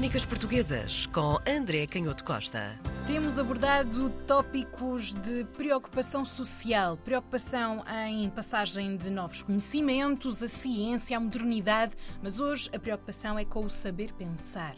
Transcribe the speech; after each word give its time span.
Crónicas 0.00 0.24
Portuguesas 0.24 1.04
com 1.04 1.38
André 1.46 1.86
Canhoto 1.86 2.24
Costa. 2.24 2.74
Temos 3.06 3.38
abordado 3.38 4.08
tópicos 4.26 5.12
de 5.12 5.44
preocupação 5.58 6.24
social, 6.24 6.96
preocupação 6.96 7.84
em 8.08 8.30
passagem 8.30 8.96
de 8.96 9.10
novos 9.10 9.42
conhecimentos, 9.42 10.42
a 10.42 10.48
ciência, 10.48 11.18
a 11.18 11.20
modernidade, 11.20 11.94
mas 12.22 12.40
hoje 12.40 12.70
a 12.74 12.78
preocupação 12.78 13.38
é 13.38 13.44
com 13.44 13.62
o 13.62 13.68
saber 13.68 14.14
pensar. 14.14 14.74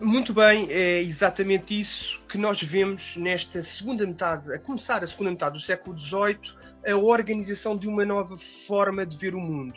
Muito 0.00 0.32
bem, 0.32 0.68
é 0.70 1.02
exatamente 1.02 1.80
isso 1.80 2.22
que 2.28 2.38
nós 2.38 2.62
vemos 2.62 3.16
nesta 3.16 3.60
segunda 3.60 4.06
metade, 4.06 4.52
a 4.52 4.58
começar 4.60 5.02
a 5.02 5.06
segunda 5.08 5.32
metade 5.32 5.54
do 5.54 5.60
século 5.60 5.98
XVIII, 5.98 6.54
a 6.86 6.94
organização 6.94 7.76
de 7.76 7.88
uma 7.88 8.04
nova 8.04 8.38
forma 8.38 9.04
de 9.04 9.16
ver 9.16 9.34
o 9.34 9.40
mundo 9.40 9.74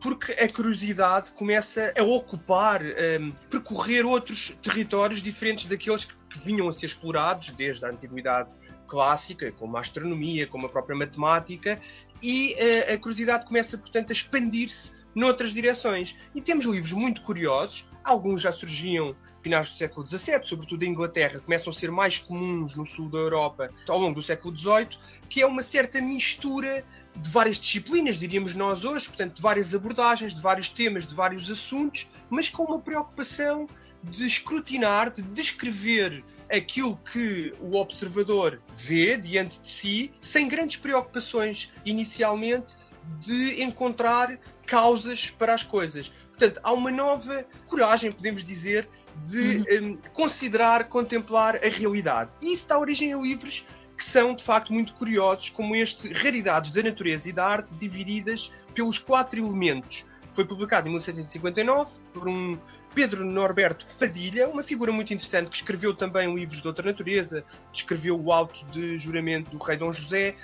porque 0.00 0.32
a 0.32 0.50
curiosidade 0.50 1.30
começa 1.32 1.92
a 1.96 2.02
ocupar, 2.02 2.82
um, 2.82 3.32
percorrer 3.50 4.06
outros 4.06 4.56
territórios 4.62 5.22
diferentes 5.22 5.66
daqueles 5.66 6.04
que 6.04 6.38
vinham 6.38 6.68
a 6.68 6.72
ser 6.72 6.86
explorados 6.86 7.50
desde 7.50 7.84
a 7.84 7.90
antiguidade 7.90 8.56
clássica, 8.86 9.52
como 9.52 9.76
a 9.76 9.80
astronomia, 9.80 10.46
como 10.46 10.66
a 10.66 10.68
própria 10.68 10.96
matemática, 10.96 11.80
e 12.22 12.54
uh, 12.54 12.94
a 12.94 12.98
curiosidade 12.98 13.46
começa, 13.46 13.76
portanto, 13.76 14.10
a 14.10 14.12
expandir-se 14.12 14.92
noutras 15.14 15.52
direções. 15.52 16.16
E 16.34 16.40
temos 16.40 16.64
livros 16.64 16.92
muito 16.92 17.22
curiosos, 17.22 17.88
alguns 18.04 18.42
já 18.42 18.52
surgiam 18.52 19.14
finais 19.42 19.70
do 19.70 19.76
século 19.76 20.06
XVII, 20.06 20.40
sobretudo 20.44 20.82
em 20.84 20.90
Inglaterra, 20.90 21.40
começam 21.40 21.70
a 21.70 21.74
ser 21.74 21.90
mais 21.90 22.18
comuns 22.18 22.74
no 22.74 22.86
sul 22.86 23.08
da 23.08 23.18
Europa 23.18 23.70
ao 23.88 23.98
longo 23.98 24.16
do 24.16 24.22
século 24.22 24.54
XVIII, 24.54 24.98
que 25.28 25.42
é 25.42 25.46
uma 25.46 25.62
certa 25.62 26.00
mistura 26.00 26.84
de 27.16 27.28
várias 27.28 27.58
disciplinas, 27.58 28.16
diríamos 28.16 28.54
nós 28.54 28.84
hoje, 28.84 29.06
portanto, 29.06 29.34
de 29.34 29.42
várias 29.42 29.74
abordagens, 29.74 30.34
de 30.34 30.40
vários 30.40 30.68
temas, 30.70 31.06
de 31.06 31.14
vários 31.14 31.50
assuntos, 31.50 32.10
mas 32.28 32.48
com 32.48 32.64
uma 32.64 32.78
preocupação 32.78 33.68
de 34.02 34.26
escrutinar, 34.26 35.10
de 35.10 35.22
descrever 35.22 36.24
aquilo 36.50 36.96
que 37.12 37.52
o 37.60 37.76
observador 37.76 38.60
vê 38.74 39.16
diante 39.16 39.60
de 39.60 39.70
si, 39.70 40.12
sem 40.20 40.48
grandes 40.48 40.76
preocupações 40.76 41.72
inicialmente 41.84 42.76
de 43.18 43.62
encontrar 43.62 44.38
causas 44.66 45.30
para 45.30 45.52
as 45.52 45.62
coisas. 45.62 46.08
Portanto, 46.28 46.60
há 46.62 46.72
uma 46.72 46.90
nova 46.90 47.44
coragem, 47.66 48.10
podemos 48.10 48.44
dizer, 48.44 48.88
de 49.26 49.58
uhum. 49.58 49.90
um, 49.90 49.96
considerar, 50.12 50.84
contemplar 50.84 51.56
a 51.56 51.68
realidade. 51.68 52.36
E 52.42 52.52
isso 52.52 52.66
dá 52.66 52.78
origem 52.78 53.12
a 53.12 53.18
livros 53.18 53.66
que 54.00 54.04
são 54.06 54.34
de 54.34 54.42
facto 54.42 54.72
muito 54.72 54.94
curiosos, 54.94 55.50
como 55.50 55.76
este 55.76 56.10
Raridades 56.10 56.72
da 56.72 56.82
Natureza 56.82 57.28
e 57.28 57.32
da 57.32 57.44
Arte 57.44 57.74
divididas 57.74 58.50
pelos 58.74 58.98
quatro 58.98 59.38
elementos. 59.38 60.06
Foi 60.32 60.42
publicado 60.42 60.88
em 60.88 60.92
1759 60.92 62.00
por 62.14 62.26
um 62.26 62.58
Pedro 62.94 63.26
Norberto 63.26 63.86
Padilha, 63.98 64.48
uma 64.48 64.62
figura 64.62 64.90
muito 64.90 65.12
interessante 65.12 65.50
que 65.50 65.56
escreveu 65.56 65.94
também 65.94 66.34
livros 66.34 66.62
de 66.62 66.66
outra 66.66 66.82
natureza, 66.86 67.44
escreveu 67.74 68.18
o 68.18 68.32
Auto 68.32 68.64
de 68.72 68.98
Juramento 68.98 69.50
do 69.50 69.62
Rei 69.62 69.76
Dom 69.76 69.92
José, 69.92 70.34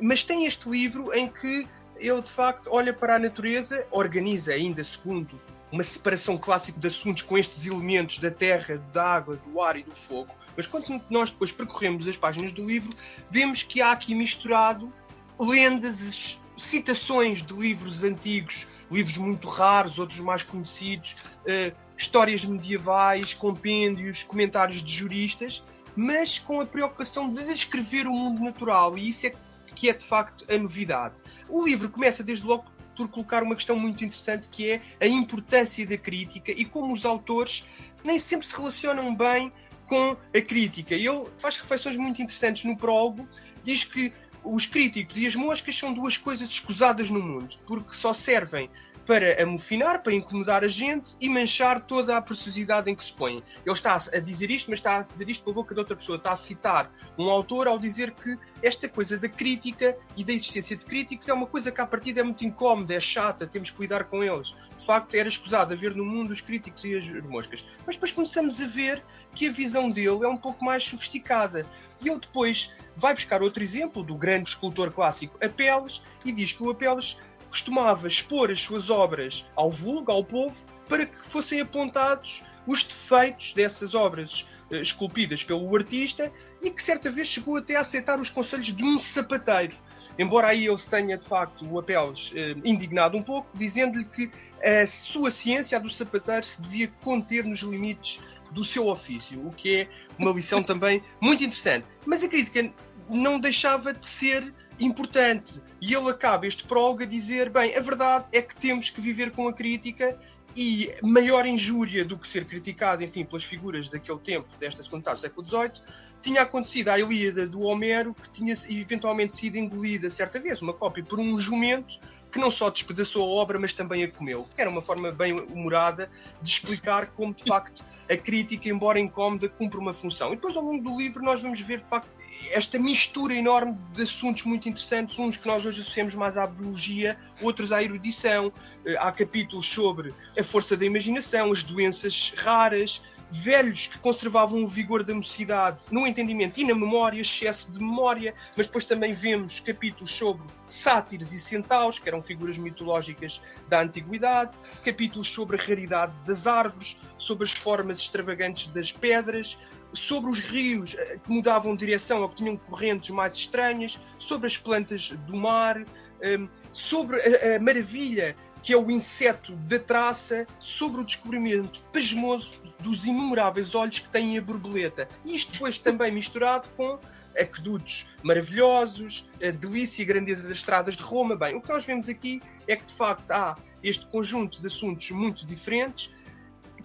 mas 0.00 0.22
tem 0.22 0.46
este 0.46 0.68
livro 0.70 1.12
em 1.12 1.26
que 1.26 1.66
ele 1.96 2.22
de 2.22 2.30
facto 2.30 2.70
olha 2.70 2.92
para 2.92 3.16
a 3.16 3.18
natureza, 3.18 3.84
organiza 3.90 4.52
ainda 4.52 4.84
segundo 4.84 5.40
uma 5.72 5.82
separação 5.82 6.36
clássica 6.36 6.78
de 6.78 6.86
assuntos 6.86 7.22
com 7.22 7.38
estes 7.38 7.66
elementos 7.66 8.18
da 8.18 8.30
terra, 8.30 8.82
da 8.92 9.04
água, 9.04 9.36
do 9.36 9.60
ar 9.60 9.76
e 9.76 9.82
do 9.82 9.94
fogo. 9.94 10.34
Mas 10.56 10.66
quando 10.66 11.00
nós 11.08 11.30
depois 11.30 11.52
percorremos 11.52 12.06
as 12.08 12.16
páginas 12.16 12.52
do 12.52 12.66
livro, 12.66 12.92
vemos 13.30 13.62
que 13.62 13.80
há 13.80 13.92
aqui 13.92 14.14
misturado 14.14 14.92
lendas, 15.38 16.38
citações 16.56 17.42
de 17.42 17.54
livros 17.54 18.02
antigos, 18.02 18.66
livros 18.90 19.16
muito 19.16 19.48
raros, 19.48 19.98
outros 19.98 20.18
mais 20.20 20.42
conhecidos, 20.42 21.16
uh, 21.44 21.74
histórias 21.96 22.44
medievais, 22.44 23.32
compêndios, 23.32 24.22
comentários 24.22 24.82
de 24.82 24.92
juristas, 24.92 25.62
mas 25.94 26.38
com 26.38 26.60
a 26.60 26.66
preocupação 26.66 27.32
de 27.32 27.44
descrever 27.44 28.06
o 28.06 28.12
mundo 28.12 28.42
natural. 28.42 28.98
E 28.98 29.08
isso 29.08 29.26
é 29.28 29.34
que 29.74 29.88
é 29.88 29.92
de 29.92 30.04
facto 30.04 30.44
a 30.52 30.58
novidade. 30.58 31.20
O 31.48 31.64
livro 31.64 31.88
começa 31.88 32.22
desde 32.22 32.44
logo 32.44 32.64
por 33.00 33.08
colocar 33.08 33.42
uma 33.42 33.54
questão 33.54 33.78
muito 33.78 34.04
interessante 34.04 34.48
que 34.50 34.72
é 34.72 34.80
a 35.00 35.06
importância 35.06 35.86
da 35.86 35.96
crítica 35.96 36.52
e 36.52 36.66
como 36.66 36.92
os 36.92 37.06
autores 37.06 37.66
nem 38.04 38.18
sempre 38.18 38.46
se 38.46 38.54
relacionam 38.54 39.14
bem 39.14 39.50
com 39.86 40.16
a 40.34 40.40
crítica. 40.40 40.94
Ele 40.94 41.26
faz 41.38 41.56
reflexões 41.56 41.96
muito 41.96 42.20
interessantes 42.20 42.64
no 42.64 42.76
prólogo, 42.76 43.26
diz 43.62 43.84
que 43.84 44.12
os 44.44 44.66
críticos 44.66 45.16
e 45.16 45.26
as 45.26 45.36
moscas 45.36 45.76
são 45.76 45.92
duas 45.92 46.16
coisas 46.16 46.48
escusadas 46.48 47.10
no 47.10 47.20
mundo, 47.20 47.56
porque 47.66 47.94
só 47.94 48.12
servem 48.12 48.68
para 49.06 49.42
amofinar, 49.42 50.02
para 50.04 50.14
incomodar 50.14 50.62
a 50.62 50.68
gente 50.68 51.16
e 51.20 51.28
manchar 51.28 51.80
toda 51.80 52.16
a 52.16 52.22
preciosidade 52.22 52.88
em 52.88 52.94
que 52.94 53.02
se 53.02 53.12
põe. 53.12 53.42
Ele 53.66 53.74
está 53.74 53.96
a 53.96 54.18
dizer 54.20 54.50
isto, 54.52 54.70
mas 54.70 54.78
está 54.78 54.98
a 54.98 55.02
dizer 55.02 55.28
isto 55.28 55.42
pela 55.42 55.54
boca 55.54 55.74
de 55.74 55.80
outra 55.80 55.96
pessoa. 55.96 56.16
Está 56.16 56.30
a 56.30 56.36
citar 56.36 56.92
um 57.18 57.28
autor 57.28 57.66
ao 57.66 57.76
dizer 57.76 58.12
que 58.12 58.38
esta 58.62 58.88
coisa 58.88 59.18
da 59.18 59.28
crítica 59.28 59.96
e 60.16 60.22
da 60.22 60.32
existência 60.32 60.76
de 60.76 60.86
críticos 60.86 61.28
é 61.28 61.32
uma 61.32 61.46
coisa 61.46 61.72
que 61.72 61.80
à 61.80 61.86
partida 61.86 62.20
é 62.20 62.22
muito 62.22 62.44
incómoda, 62.44 62.94
é 62.94 63.00
chata, 63.00 63.48
temos 63.48 63.70
que 63.70 63.80
lidar 63.80 64.04
com 64.04 64.22
eles. 64.22 64.54
De 64.78 64.86
facto, 64.86 65.14
era 65.16 65.28
escusado 65.28 65.74
haver 65.74 65.94
no 65.94 66.04
mundo 66.04 66.30
os 66.30 66.40
críticos 66.40 66.84
e 66.84 66.94
as 66.94 67.26
moscas. 67.26 67.64
Mas 67.84 67.96
depois 67.96 68.12
começamos 68.12 68.60
a 68.60 68.66
ver 68.66 69.02
que 69.34 69.48
a 69.48 69.52
visão 69.52 69.90
dele 69.90 70.24
é 70.24 70.28
um 70.28 70.36
pouco 70.36 70.64
mais 70.64 70.84
sofisticada. 70.84 71.66
E 72.00 72.08
ele 72.08 72.20
depois 72.20 72.72
vai 73.00 73.14
buscar 73.14 73.42
outro 73.42 73.62
exemplo 73.62 74.04
do 74.04 74.14
grande 74.14 74.50
escultor 74.50 74.92
clássico 74.92 75.38
Apeles 75.42 76.02
e 76.22 76.30
diz 76.30 76.52
que 76.52 76.62
o 76.62 76.70
Apeles 76.70 77.16
costumava 77.48 78.06
expor 78.06 78.50
as 78.50 78.60
suas 78.60 78.90
obras 78.90 79.46
ao 79.56 79.70
vulgo, 79.70 80.12
ao 80.12 80.22
povo, 80.22 80.54
para 80.86 81.06
que 81.06 81.16
fossem 81.28 81.60
apontados 81.60 82.44
os 82.66 82.84
defeitos 82.84 83.54
dessas 83.54 83.94
obras 83.94 84.46
eh, 84.70 84.80
esculpidas 84.80 85.42
pelo 85.42 85.74
artista 85.74 86.30
e 86.62 86.70
que 86.70 86.82
certa 86.82 87.10
vez 87.10 87.26
chegou 87.26 87.56
até 87.56 87.74
a 87.74 87.80
aceitar 87.80 88.20
os 88.20 88.28
conselhos 88.28 88.66
de 88.66 88.84
um 88.84 88.98
sapateiro. 88.98 89.74
Embora 90.18 90.48
aí 90.48 90.66
ele 90.66 90.78
se 90.78 90.88
tenha, 90.88 91.16
de 91.16 91.26
facto, 91.26 91.66
o 91.66 91.78
Apeles 91.78 92.32
eh, 92.36 92.54
indignado 92.64 93.16
um 93.16 93.22
pouco, 93.22 93.48
dizendo-lhe 93.54 94.04
que 94.04 94.30
a 94.62 94.86
sua 94.86 95.30
ciência, 95.30 95.78
a 95.78 95.80
do 95.80 95.88
sapateiro, 95.88 96.44
se 96.44 96.60
devia 96.60 96.88
conter 97.02 97.44
nos 97.44 97.60
limites 97.60 98.20
do 98.50 98.64
seu 98.64 98.88
ofício, 98.88 99.46
o 99.46 99.52
que 99.52 99.80
é 99.80 99.88
uma 100.18 100.32
lição 100.32 100.62
também 100.64 101.02
muito 101.20 101.42
interessante. 101.42 101.86
Mas 102.04 102.22
a 102.22 102.28
crítica 102.28 102.70
não 103.10 103.38
deixava 103.38 103.92
de 103.92 104.06
ser 104.06 104.52
importante. 104.78 105.60
E 105.80 105.94
ele 105.94 106.10
acaba 106.10 106.46
este 106.46 106.64
prólogo 106.64 107.02
a 107.02 107.06
dizer: 107.06 107.50
bem, 107.50 107.76
a 107.76 107.80
verdade 107.80 108.26
é 108.32 108.42
que 108.42 108.54
temos 108.54 108.90
que 108.90 109.00
viver 109.00 109.30
com 109.30 109.48
a 109.48 109.52
crítica 109.52 110.16
e 110.56 110.92
maior 111.02 111.46
injúria 111.46 112.04
do 112.04 112.18
que 112.18 112.26
ser 112.26 112.44
criticado, 112.44 113.04
enfim, 113.04 113.24
pelas 113.24 113.44
figuras 113.44 113.88
daquele 113.88 114.18
tempo, 114.18 114.48
desta 114.58 114.82
segunda 114.82 115.14
do 115.14 115.20
século 115.20 115.46
XVIII, 115.46 115.82
tinha 116.20 116.42
acontecido 116.42 116.88
à 116.88 116.98
Ilíada 116.98 117.46
do 117.46 117.62
Homero, 117.62 118.14
que 118.14 118.30
tinha 118.30 118.54
eventualmente 118.68 119.36
sido 119.36 119.56
engolida 119.56 120.10
certa 120.10 120.38
vez, 120.38 120.60
uma 120.60 120.72
cópia, 120.72 121.02
por 121.04 121.18
um 121.18 121.38
jumento 121.38 121.98
que 122.30 122.38
não 122.38 122.50
só 122.50 122.70
despedaçou 122.70 123.22
a 123.22 123.42
obra, 123.42 123.58
mas 123.58 123.72
também 123.72 124.04
a 124.04 124.10
comeu. 124.10 124.46
Era 124.56 124.68
uma 124.70 124.82
forma 124.82 125.10
bem 125.10 125.32
humorada 125.32 126.10
de 126.42 126.50
explicar 126.50 127.06
como, 127.16 127.34
de 127.34 127.44
facto, 127.44 127.82
a 128.08 128.16
crítica, 128.16 128.68
embora 128.68 129.00
incómoda, 129.00 129.48
cumpre 129.48 129.78
uma 129.78 129.94
função. 129.94 130.32
E 130.32 130.36
depois, 130.36 130.56
ao 130.56 130.62
longo 130.62 130.82
do 130.82 130.98
livro, 130.98 131.22
nós 131.22 131.42
vamos 131.42 131.60
ver, 131.60 131.80
de 131.80 131.88
facto, 131.88 132.10
esta 132.50 132.78
mistura 132.78 133.34
enorme 133.34 133.76
de 133.92 134.02
assuntos 134.02 134.44
muito 134.44 134.68
interessantes, 134.68 135.18
uns 135.18 135.36
que 135.36 135.46
nós 135.46 135.64
hoje 135.64 135.80
associamos 135.82 136.14
mais 136.14 136.36
à 136.36 136.46
biologia, 136.46 137.16
outros 137.40 137.72
à 137.72 137.82
erudição. 137.82 138.52
Eh, 138.84 138.96
há 138.98 139.12
capítulos 139.12 139.68
sobre 139.68 140.12
a 140.38 140.42
força 140.42 140.76
da 140.76 140.84
imaginação, 140.84 141.52
as 141.52 141.62
doenças 141.62 142.32
raras, 142.36 143.00
velhos 143.30 143.86
que 143.86 143.98
conservavam 143.98 144.64
o 144.64 144.66
vigor 144.66 145.02
da 145.02 145.14
mocidade 145.14 145.84
no 145.90 146.06
entendimento 146.06 146.58
e 146.60 146.64
na 146.64 146.74
memória, 146.74 147.20
excesso 147.20 147.70
de 147.70 147.78
memória, 147.78 148.34
mas 148.56 148.66
depois 148.66 148.84
também 148.84 149.14
vemos 149.14 149.60
capítulos 149.60 150.10
sobre 150.10 150.42
sátiros 150.66 151.32
e 151.32 151.38
centauros, 151.38 151.98
que 151.98 152.08
eram 152.08 152.22
figuras 152.22 152.58
mitológicas 152.58 153.40
da 153.68 153.80
antiguidade, 153.80 154.56
capítulos 154.84 155.30
sobre 155.30 155.56
a 155.56 155.62
raridade 155.62 156.12
das 156.26 156.46
árvores, 156.46 156.96
sobre 157.18 157.44
as 157.44 157.52
formas 157.52 158.00
extravagantes 158.00 158.66
das 158.68 158.90
pedras, 158.90 159.58
sobre 159.92 160.30
os 160.30 160.40
rios 160.40 160.94
eh, 160.94 161.18
que 161.22 161.30
mudavam 161.30 161.74
de 161.74 161.84
direção 161.84 162.22
ou 162.22 162.28
que 162.28 162.36
tinham 162.36 162.56
correntes 162.56 163.10
mais 163.10 163.36
estranhas, 163.36 163.98
sobre 164.18 164.46
as 164.46 164.56
plantas 164.56 165.10
do 165.26 165.36
mar, 165.36 165.84
ehm, 166.20 166.46
sobre 166.72 167.18
a, 167.20 167.58
maravilha 167.58 168.36
que 168.62 168.72
é 168.72 168.76
o 168.76 168.90
inseto 168.90 169.54
da 169.56 169.78
traça, 169.78 170.46
sobre 170.58 171.00
o 171.00 171.04
descobrimento 171.04 171.80
pasmoso 171.92 172.52
dos 172.78 173.06
inumeráveis 173.06 173.74
olhos 173.74 173.98
que 173.98 174.08
tem 174.08 174.36
a 174.36 174.42
borboleta. 174.42 175.08
Isto 175.24 175.52
depois 175.52 175.78
também 175.78 176.12
misturado 176.12 176.68
com 176.76 176.98
aquedutos 177.38 178.06
maravilhosos, 178.22 179.28
a 179.42 179.50
delícia 179.50 180.02
e 180.02 180.04
grandeza 180.04 180.48
das 180.48 180.58
estradas 180.58 180.96
de 180.96 181.02
Roma. 181.02 181.36
Bem, 181.36 181.54
o 181.54 181.60
que 181.60 181.68
nós 181.68 181.84
vemos 181.84 182.08
aqui 182.08 182.42
é 182.66 182.76
que 182.76 182.84
de 182.84 182.92
facto 182.92 183.30
há 183.30 183.56
este 183.82 184.06
conjunto 184.06 184.60
de 184.60 184.66
assuntos 184.66 185.10
muito 185.10 185.46
diferentes 185.46 186.12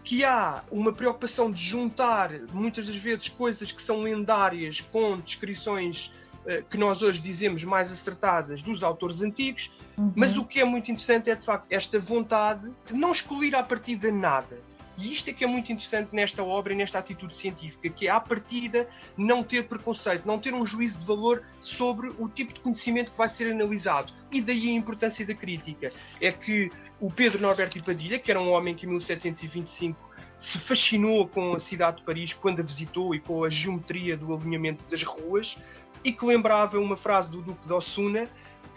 que 0.04 0.24
há 0.24 0.64
uma 0.70 0.94
preocupação 0.94 1.52
de 1.52 1.60
juntar 1.60 2.32
muitas 2.54 2.86
das 2.86 2.96
vezes 2.96 3.28
coisas 3.28 3.72
que 3.72 3.82
são 3.82 4.04
lendárias 4.04 4.80
com 4.80 5.20
descrições 5.20 6.14
que 6.70 6.78
nós 6.78 7.02
hoje 7.02 7.22
dizemos 7.22 7.64
mais 7.64 7.92
acertadas 7.92 8.62
dos 8.62 8.84
autores 8.84 9.22
antigos, 9.22 9.72
uhum. 9.98 10.14
mas 10.16 10.38
o 10.38 10.46
que 10.46 10.60
é 10.60 10.66
muito 10.66 10.92
interessante 10.92 11.30
é 11.30 11.36
de 11.36 11.46
facto 11.46 11.66
esta 11.70 12.00
vontade 12.00 12.72
de 12.86 12.94
não 12.94 13.12
escolher 13.12 13.56
a 13.56 13.64
partir 13.64 13.96
de 13.96 14.12
nada. 14.12 14.58
E 14.98 15.12
isto 15.12 15.30
é 15.30 15.34
que 15.34 15.44
é 15.44 15.48
muito 15.48 15.72
interessante 15.72 16.14
nesta 16.14 16.44
obra 16.44 16.74
e 16.74 16.76
nesta 16.76 17.00
atitude 17.00 17.36
científica, 17.36 17.90
que 17.90 18.08
é, 18.08 18.12
à 18.12 18.20
partida, 18.20 18.88
não 19.18 19.44
ter 19.44 19.68
preconceito, 19.68 20.26
não 20.26 20.40
ter 20.40 20.54
um 20.54 20.66
juízo 20.66 20.98
de 21.00 21.06
valor 21.06 21.44
sobre 21.60 22.10
o 22.18 22.30
tipo 22.30 22.54
de 22.54 22.62
conhecimento 22.62 23.12
que 23.12 23.18
vai 23.18 23.28
ser 23.28 23.52
analisado. 23.52 24.14
E 24.32 24.42
daí 24.42 24.70
a 24.70 24.74
importância 24.74 25.26
da 25.26 25.34
crítica. 25.34 25.90
É 26.22 26.32
que 26.32 26.72
o 27.00 27.12
Pedro 27.12 27.42
Norberto 27.42 27.84
Padilha, 27.84 28.18
que 28.18 28.32
era 28.32 28.40
um 28.40 28.52
homem 28.52 28.74
que 28.74 28.86
em 28.86 28.90
1725 28.90 30.16
se 30.38 30.60
fascinou 30.60 31.28
com 31.28 31.54
a 31.54 31.60
cidade 31.60 31.98
de 31.98 32.04
Paris 32.04 32.34
quando 32.34 32.60
a 32.60 32.64
visitou 32.64 33.16
e 33.16 33.20
com 33.20 33.44
a 33.44 33.50
geometria 33.50 34.18
do 34.18 34.34
alinhamento 34.34 34.84
das 34.90 35.04
ruas, 35.04 35.58
e 36.06 36.14
que 36.14 36.24
lembrava 36.24 36.80
uma 36.80 36.96
frase 36.96 37.32
do 37.32 37.42
Duque 37.42 37.66
de 37.66 37.74
Ossuna, 37.74 38.30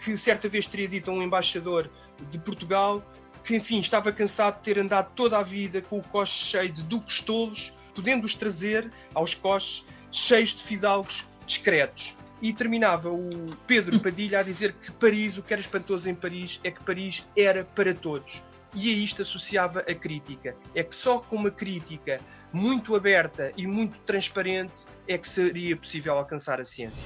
que 0.03 0.17
certa 0.17 0.49
vez 0.49 0.65
teria 0.65 0.87
dito 0.87 1.11
a 1.11 1.13
um 1.13 1.21
embaixador 1.21 1.89
de 2.29 2.39
Portugal 2.39 3.03
que, 3.43 3.55
enfim, 3.55 3.79
estava 3.79 4.11
cansado 4.11 4.57
de 4.57 4.63
ter 4.63 4.79
andado 4.79 5.11
toda 5.15 5.37
a 5.37 5.43
vida 5.43 5.81
com 5.81 5.99
o 5.99 6.03
coche 6.03 6.45
cheio 6.45 6.71
de 6.71 6.83
duques 6.83 7.21
tolos, 7.21 7.71
podendo-os 7.93 8.33
trazer 8.33 8.91
aos 9.13 9.33
coches 9.35 9.85
cheios 10.11 10.49
de 10.49 10.63
fidalgos 10.63 11.25
discretos. 11.45 12.17
E 12.41 12.51
terminava 12.51 13.09
o 13.09 13.29
Pedro 13.67 13.99
Padilha 13.99 14.39
a 14.39 14.43
dizer 14.43 14.73
que 14.73 14.91
Paris, 14.91 15.37
o 15.37 15.43
que 15.43 15.53
era 15.53 15.61
espantoso 15.61 16.09
em 16.09 16.15
Paris, 16.15 16.59
é 16.63 16.71
que 16.71 16.83
Paris 16.83 17.27
era 17.35 17.63
para 17.63 17.93
todos. 17.93 18.41
E 18.73 18.89
a 18.89 18.97
isto 18.97 19.21
associava 19.21 19.79
a 19.81 19.95
crítica. 19.95 20.55
É 20.75 20.83
que 20.83 20.95
só 20.95 21.19
com 21.19 21.35
uma 21.35 21.51
crítica 21.51 22.19
muito 22.51 22.95
aberta 22.95 23.51
e 23.57 23.67
muito 23.67 23.99
transparente 23.99 24.85
é 25.07 25.17
que 25.17 25.27
seria 25.27 25.75
possível 25.75 26.17
alcançar 26.17 26.59
a 26.59 26.65
ciência. 26.65 27.03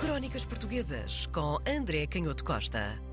Crónicas 0.00 0.44
Portuguesas 0.44 1.26
com 1.26 1.58
André 1.66 2.06
Canhoto 2.06 2.44
Costa. 2.44 3.11